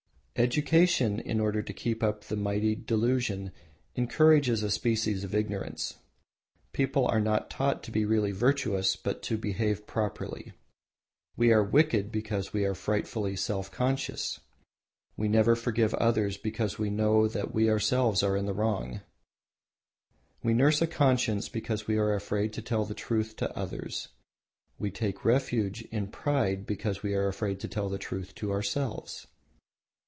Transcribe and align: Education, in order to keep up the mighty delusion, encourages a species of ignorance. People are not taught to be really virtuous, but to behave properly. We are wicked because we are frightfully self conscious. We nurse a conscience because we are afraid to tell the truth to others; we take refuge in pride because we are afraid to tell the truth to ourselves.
Education, 0.37 1.19
in 1.19 1.39
order 1.41 1.61
to 1.61 1.71
keep 1.73 2.01
up 2.01 2.23
the 2.23 2.35
mighty 2.37 2.73
delusion, 2.73 3.51
encourages 3.95 4.63
a 4.63 4.71
species 4.71 5.23
of 5.23 5.35
ignorance. 5.35 5.97
People 6.71 7.05
are 7.05 7.19
not 7.19 7.49
taught 7.51 7.83
to 7.83 7.91
be 7.91 8.05
really 8.05 8.31
virtuous, 8.31 8.95
but 8.95 9.21
to 9.23 9.37
behave 9.37 9.85
properly. 9.85 10.53
We 11.37 11.51
are 11.53 11.63
wicked 11.63 12.11
because 12.11 12.53
we 12.53 12.65
are 12.65 12.73
frightfully 12.73 13.35
self 13.35 13.71
conscious. 13.71 14.39
We 15.15 15.27
nurse 15.27 15.67
a 15.67 15.71
conscience 15.75 16.37
because 16.39 16.79
we 16.81 17.59
are 17.67 17.75
afraid 17.75 17.83
to 22.53 22.61
tell 22.63 22.85
the 22.85 22.95
truth 22.95 23.35
to 23.35 23.55
others; 23.55 24.07
we 24.79 24.89
take 24.89 25.23
refuge 25.23 25.83
in 25.91 26.07
pride 26.07 26.65
because 26.65 27.03
we 27.03 27.13
are 27.13 27.27
afraid 27.27 27.59
to 27.59 27.67
tell 27.67 27.89
the 27.89 27.99
truth 27.99 28.33
to 28.35 28.51
ourselves. 28.51 29.27